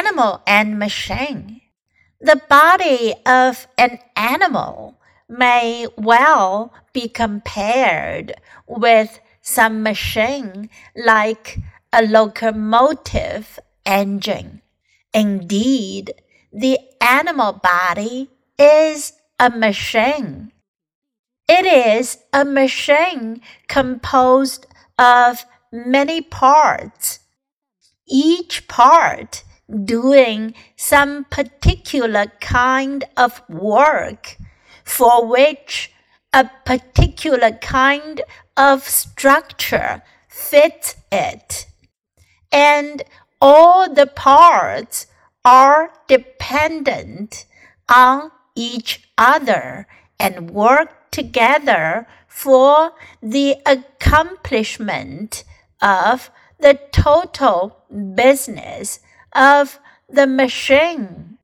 Animal 0.00 0.40
and 0.46 0.78
machine. 0.78 1.60
The 2.22 2.40
body 2.48 3.12
of 3.26 3.66
an 3.76 3.98
animal 4.16 4.98
may 5.28 5.88
well 5.98 6.72
be 6.94 7.06
compared 7.06 8.32
with 8.66 9.20
some 9.42 9.82
machine 9.82 10.70
like 10.96 11.58
a 11.92 12.00
locomotive 12.02 13.58
engine. 13.84 14.62
Indeed, 15.12 16.14
the 16.50 16.78
animal 17.02 17.52
body 17.52 18.30
is 18.58 19.12
a 19.38 19.50
machine. 19.50 20.50
It 21.46 21.66
is 21.66 22.16
a 22.32 22.46
machine 22.46 23.42
composed 23.68 24.66
of 24.98 25.44
many 25.70 26.22
parts, 26.22 27.18
each 28.08 28.66
part 28.66 29.44
doing 29.84 30.54
some 30.76 31.24
particular 31.24 32.26
kind 32.40 33.04
of 33.16 33.42
work 33.48 34.36
for 34.84 35.26
which 35.26 35.92
a 36.32 36.50
particular 36.64 37.52
kind 37.52 38.22
of 38.56 38.82
structure 38.88 40.02
fits 40.28 40.96
it. 41.10 41.66
And 42.52 43.02
all 43.40 43.92
the 43.92 44.06
parts 44.06 45.06
are 45.44 45.92
dependent 46.08 47.46
on 47.88 48.30
each 48.54 49.08
other 49.16 49.86
and 50.18 50.50
work 50.50 51.10
together 51.10 52.06
for 52.28 52.92
the 53.22 53.56
accomplishment 53.66 55.44
of 55.80 56.30
the 56.58 56.78
total 56.92 57.84
business 58.14 59.00
of 59.34 59.78
the 60.08 60.26
machine. 60.26 61.38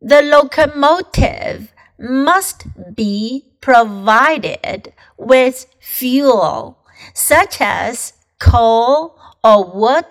The 0.00 0.22
locomotive 0.22 1.72
must 1.98 2.66
be 2.94 3.46
provided 3.60 4.92
with 5.16 5.66
fuel, 5.80 6.78
such 7.14 7.60
as 7.60 8.12
coal 8.38 9.18
or 9.42 9.64
wood 9.72 10.06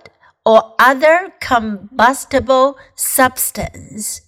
or 0.46 0.76
other 0.80 1.34
combustible 1.40 2.78
substance, 2.96 4.22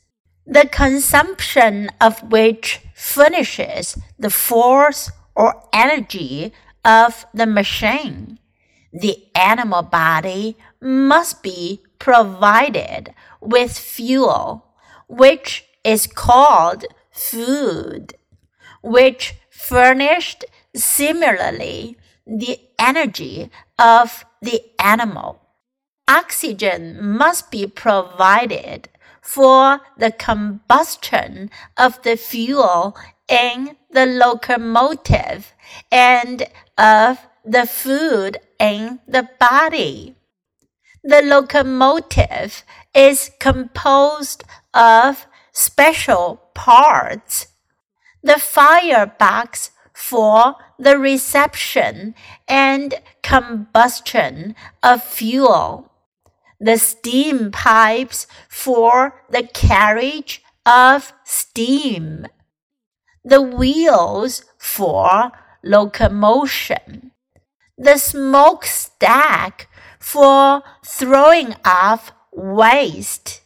the 0.45 0.67
consumption 0.67 1.89
of 2.01 2.31
which 2.31 2.81
furnishes 2.93 3.97
the 4.17 4.29
force 4.29 5.11
or 5.35 5.63
energy 5.71 6.51
of 6.83 7.25
the 7.33 7.45
machine. 7.45 8.39
The 8.91 9.27
animal 9.35 9.83
body 9.83 10.57
must 10.81 11.43
be 11.43 11.81
provided 11.99 13.13
with 13.41 13.77
fuel, 13.77 14.65
which 15.07 15.65
is 15.83 16.07
called 16.07 16.85
food, 17.11 18.13
which 18.81 19.35
furnished 19.49 20.45
similarly 20.75 21.97
the 22.25 22.59
energy 22.77 23.49
of 23.77 24.25
the 24.41 24.61
animal. 24.79 25.41
Oxygen 26.07 26.97
must 27.01 27.51
be 27.51 27.67
provided 27.67 28.89
for 29.21 29.81
the 29.97 30.11
combustion 30.11 31.51
of 31.77 32.01
the 32.03 32.15
fuel 32.15 32.97
in 33.27 33.75
the 33.91 34.05
locomotive 34.05 35.53
and 35.91 36.47
of 36.77 37.19
the 37.45 37.67
food 37.67 38.37
in 38.59 38.99
the 39.07 39.29
body. 39.39 40.15
The 41.03 41.21
locomotive 41.21 42.63
is 42.93 43.31
composed 43.39 44.43
of 44.73 45.27
special 45.53 46.41
parts. 46.53 47.47
The 48.21 48.37
firebox 48.37 49.71
for 49.93 50.55
the 50.77 50.97
reception 50.97 52.15
and 52.47 52.95
combustion 53.23 54.55
of 54.83 55.03
fuel. 55.03 55.91
The 56.59 56.77
steam 56.77 57.51
pipes 57.51 58.27
for 58.49 59.21
the 59.29 59.43
carriage 59.43 60.43
of 60.65 61.13
steam. 61.23 62.27
The 63.23 63.41
wheels 63.41 64.43
for 64.57 65.31
locomotion. 65.63 67.11
The 67.77 67.97
smokestack 67.97 69.68
for 69.99 70.63
throwing 70.83 71.55
off 71.65 72.11
waste. 72.31 73.41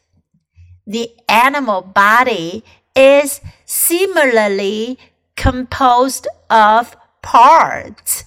The 0.86 1.12
animal 1.28 1.82
body 1.82 2.64
is 2.96 3.42
similarly 3.66 5.00
composed 5.36 6.28
of 6.50 6.96
parts. 7.22 8.26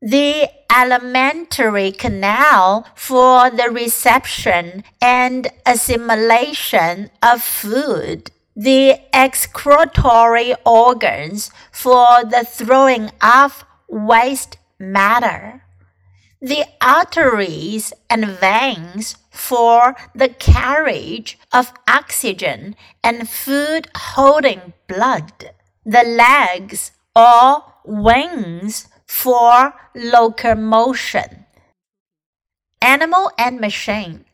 The 0.00 0.48
alimentary 0.70 1.92
canal 1.92 2.86
for 2.94 3.50
the 3.50 3.70
reception 3.70 4.84
and 5.00 5.48
assimilation 5.64 7.10
of 7.22 7.42
food. 7.42 8.30
The 8.54 9.00
excretory 9.12 10.54
organs 10.64 11.50
for 11.70 12.24
the 12.24 12.46
throwing 12.48 13.10
off 13.20 13.64
waste 13.88 14.58
matter 14.78 15.65
the 16.40 16.64
arteries 16.80 17.92
and 18.10 18.26
veins 18.26 19.16
for 19.30 19.96
the 20.14 20.28
carriage 20.28 21.38
of 21.52 21.72
oxygen 21.88 22.76
and 23.02 23.28
food 23.28 23.88
holding 23.96 24.72
blood, 24.86 25.50
the 25.84 26.02
legs 26.02 26.92
or 27.14 27.64
wings 27.84 28.88
for 29.06 29.74
locomotion. 29.94 31.46
Animal 32.82 33.30
and 33.38 33.60
machine. 33.60 34.24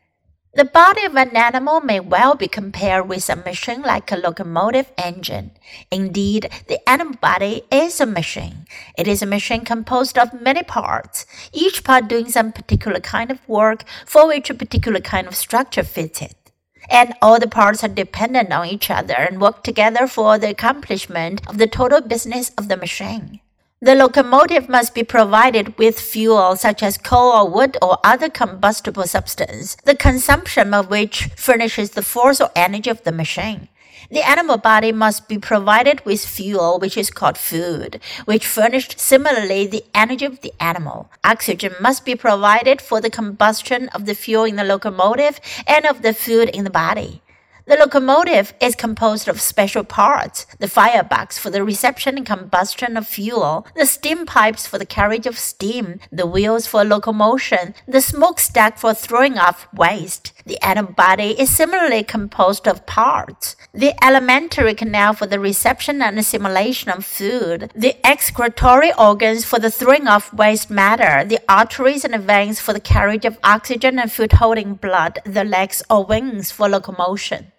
The 0.55 0.67
body 0.67 1.07
of 1.07 1.17
an 1.17 1.35
animal 1.35 1.81
may 1.81 1.99
well 1.99 2.35
be 2.35 2.47
compared 2.47 3.09
with 3.09 3.31
a 3.31 3.37
machine 3.37 3.81
like 3.81 4.13
a 4.13 4.17
locomotive 4.17 4.93
engine. 4.99 5.53
Indeed, 5.91 6.51
the 6.67 6.87
animal 6.87 7.17
body 7.17 7.63
is 7.71 8.03
a 8.03 8.05
machine. 8.05 8.67
It 8.99 9.09
is 9.09 9.23
a 9.23 9.27
machine 9.27 9.65
composed 9.65 10.19
of 10.19 10.43
many 10.43 10.63
parts, 10.63 11.25
each 11.55 11.85
part 11.85 12.07
doing 12.07 12.29
some 12.29 12.53
particular 12.53 13.01
kind 13.01 13.31
of 13.31 13.49
work 13.49 13.85
for 14.05 14.27
which 14.27 14.51
a 14.51 14.55
particular 14.55 15.01
kind 15.01 15.27
of 15.27 15.37
structure 15.37 15.85
fits 15.85 16.21
it. 16.21 16.37
And 16.91 17.15
all 17.23 17.41
the 17.41 17.49
parts 17.49 17.83
are 17.83 17.89
dependent 17.89 18.53
on 18.53 18.67
each 18.67 18.91
other 18.91 19.15
and 19.15 19.41
work 19.41 19.63
together 19.63 20.07
for 20.07 20.37
the 20.37 20.51
accomplishment 20.51 21.41
of 21.49 21.57
the 21.57 21.67
total 21.67 22.03
business 22.03 22.51
of 22.59 22.69
the 22.69 22.77
machine. 22.77 23.41
The 23.84 23.97
locomotive 23.97 24.69
must 24.69 24.94
be 24.94 25.03
provided 25.03 25.76
with 25.76 25.98
fuel 25.98 26.54
such 26.54 26.84
as 26.84 26.97
coal 26.97 27.32
or 27.32 27.50
wood 27.50 27.76
or 27.82 27.98
other 28.04 28.28
combustible 28.28 29.09
substance, 29.09 29.76
the 29.84 29.97
consumption 29.97 30.72
of 30.72 30.88
which 30.88 31.25
furnishes 31.34 31.91
the 31.91 32.03
force 32.03 32.41
or 32.41 32.53
energy 32.54 32.91
of 32.91 33.03
the 33.03 33.10
machine. 33.10 33.66
The 34.09 34.22
animal 34.25 34.59
body 34.59 34.92
must 34.92 35.28
be 35.28 35.37
provided 35.37 36.04
with 36.04 36.25
fuel, 36.25 36.78
which 36.78 36.97
is 36.97 37.10
called 37.10 37.37
food, 37.37 38.00
which 38.25 38.47
furnished 38.47 39.00
similarly 39.00 39.66
the 39.66 39.84
energy 39.92 40.26
of 40.26 40.42
the 40.42 40.53
animal. 40.60 41.10
Oxygen 41.25 41.75
must 41.81 42.04
be 42.04 42.15
provided 42.15 42.81
for 42.81 43.00
the 43.00 43.10
combustion 43.10 43.88
of 43.88 44.06
the 44.06 44.15
fuel 44.15 44.44
in 44.44 44.54
the 44.54 44.62
locomotive 44.62 45.41
and 45.66 45.87
of 45.87 46.03
the 46.03 46.15
food 46.15 46.50
in 46.50 46.62
the 46.62 46.71
body. 46.71 47.21
The 47.65 47.77
locomotive 47.77 48.55
is 48.61 48.75
composed 48.75 49.28
of 49.28 49.41
special 49.41 49.84
parts 49.84 50.47
the 50.59 50.67
firebox 50.69 51.39
for 51.39 51.50
the 51.50 51.62
reception 51.62 52.17
and 52.17 52.27
combustion 52.27 52.97
of 52.97 53.06
fuel, 53.06 53.67
the 53.77 53.87
steam 53.87 54.27
pipes 54.27 54.67
for 54.67 54.78
the 54.78 54.87
carriage 54.87 55.27
of 55.27 55.39
steam, 55.39 56.01
the 56.11 56.27
wheels 56.27 56.67
for 56.67 56.84
locomotion, 56.84 57.75
the 57.87 58.01
smokestack 58.01 58.78
for 58.78 58.95
throwing 58.95 59.39
off 59.39 59.69
waste. 59.72 60.33
The 60.45 60.60
animal 60.65 60.92
body 60.92 61.39
is 61.41 61.51
similarly 61.51 62.03
composed 62.03 62.66
of 62.66 62.84
parts 62.86 63.54
the 63.75 63.95
alimentary 64.04 64.75
canal 64.75 65.15
for 65.15 65.27
the 65.27 65.41
reception 65.41 66.03
and 66.03 66.19
assimilation 66.19 66.91
of 66.91 67.04
food, 67.04 67.72
the 67.75 67.97
excretory 68.07 68.92
organs 68.98 69.45
for 69.45 69.59
the 69.59 69.71
throwing 69.71 70.07
off 70.07 70.33
waste 70.34 70.69
matter, 70.69 71.25
the 71.25 71.41
arteries 71.48 72.04
and 72.04 72.15
veins 72.22 72.60
for 72.60 72.75
the 72.75 72.81
carriage 72.81 73.25
of 73.25 73.39
oxygen 73.42 73.98
and 73.98 74.13
food 74.13 74.33
holding 74.33 74.75
blood, 74.75 75.21
the 75.25 75.45
legs 75.45 75.83
or 75.89 76.04
wings 76.04 76.51
for 76.51 76.69
locomotion. 76.69 77.51